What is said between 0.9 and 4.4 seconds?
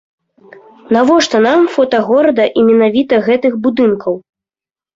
Навошта нам фота горада і менавіта гэтых будынкаў?